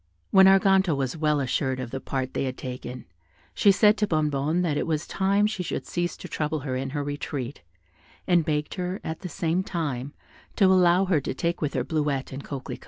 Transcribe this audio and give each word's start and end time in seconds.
When 0.31 0.47
Arganto 0.47 0.95
was 0.97 1.15
well 1.15 1.39
assured 1.39 1.79
of 1.79 1.91
the 1.91 1.99
part 2.01 2.33
they 2.33 2.45
had 2.45 2.57
taken, 2.57 3.05
she 3.53 3.71
said 3.71 3.97
to 3.97 4.07
Bonnebonne 4.07 4.63
that 4.63 4.75
it 4.75 4.87
was 4.87 5.05
time 5.05 5.45
she 5.45 5.61
should 5.61 5.85
cease 5.85 6.17
to 6.17 6.27
trouble 6.27 6.61
her 6.61 6.75
in 6.75 6.89
her 6.89 7.03
retreat, 7.03 7.61
and 8.25 8.43
begged 8.43 8.73
her, 8.73 8.99
at 9.03 9.19
the 9.19 9.29
same 9.29 9.61
time, 9.61 10.13
to 10.55 10.65
allow 10.65 11.05
her 11.05 11.21
to 11.21 11.35
take 11.35 11.61
with 11.61 11.75
her 11.75 11.83
Bleuette 11.83 12.31
and 12.31 12.43
Coquelicot. 12.43 12.79